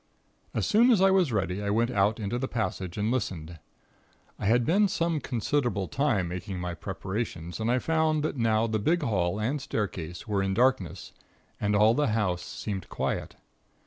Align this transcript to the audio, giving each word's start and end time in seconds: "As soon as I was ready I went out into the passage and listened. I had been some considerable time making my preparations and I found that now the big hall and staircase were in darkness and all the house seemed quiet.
"As 0.55 0.65
soon 0.65 0.89
as 0.89 0.99
I 0.99 1.11
was 1.11 1.31
ready 1.31 1.61
I 1.61 1.69
went 1.69 1.91
out 1.91 2.19
into 2.19 2.39
the 2.39 2.47
passage 2.47 2.97
and 2.97 3.11
listened. 3.11 3.59
I 4.39 4.47
had 4.47 4.65
been 4.65 4.87
some 4.87 5.19
considerable 5.19 5.87
time 5.87 6.27
making 6.27 6.59
my 6.59 6.73
preparations 6.73 7.59
and 7.59 7.69
I 7.69 7.77
found 7.77 8.23
that 8.23 8.35
now 8.35 8.65
the 8.65 8.79
big 8.79 9.03
hall 9.03 9.39
and 9.39 9.61
staircase 9.61 10.27
were 10.27 10.41
in 10.41 10.55
darkness 10.55 11.13
and 11.59 11.75
all 11.75 11.93
the 11.93 12.07
house 12.17 12.41
seemed 12.41 12.89
quiet. 12.89 13.35